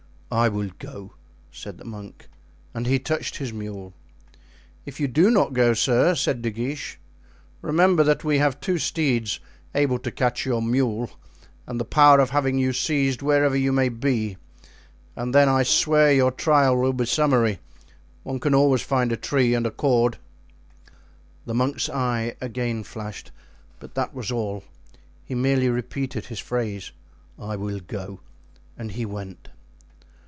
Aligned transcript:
"I 0.33 0.47
will 0.47 0.69
go," 0.79 1.11
said 1.51 1.77
the 1.77 1.83
monk. 1.83 2.29
And 2.73 2.87
he 2.87 2.99
touched 2.99 3.35
his 3.35 3.51
mule. 3.51 3.93
"If 4.85 4.97
you 4.97 5.09
do 5.09 5.29
not 5.29 5.51
go, 5.51 5.73
sir," 5.73 6.15
said 6.15 6.41
De 6.41 6.49
Guiche, 6.49 6.97
"remember 7.61 8.01
that 8.05 8.23
we 8.23 8.37
have 8.37 8.61
two 8.61 8.77
steeds 8.77 9.41
able 9.75 9.99
to 9.99 10.09
catch 10.09 10.45
your 10.45 10.61
mule 10.61 11.11
and 11.67 11.81
the 11.81 11.83
power 11.83 12.21
of 12.21 12.29
having 12.29 12.57
you 12.57 12.71
seized 12.71 13.21
wherever 13.21 13.57
you 13.57 13.73
may 13.73 13.89
be; 13.89 14.37
and 15.17 15.35
then 15.35 15.49
I 15.49 15.63
swear 15.63 16.13
your 16.13 16.31
trial 16.31 16.77
will 16.77 16.93
be 16.93 17.05
summary; 17.07 17.59
one 18.23 18.39
can 18.39 18.55
always 18.55 18.81
find 18.83 19.11
a 19.11 19.17
tree 19.17 19.53
and 19.53 19.67
a 19.67 19.69
cord." 19.71 20.17
The 21.45 21.53
monk's 21.53 21.89
eye 21.89 22.37
again 22.39 22.85
flashed, 22.85 23.31
but 23.81 23.95
that 23.95 24.13
was 24.13 24.31
all; 24.31 24.63
he 25.25 25.35
merely 25.35 25.67
repeated 25.67 26.27
his 26.27 26.39
phrase, 26.39 26.93
"I 27.37 27.57
will 27.57 27.81
go,"—and 27.81 28.93
he 28.93 29.05
went. 29.05 29.49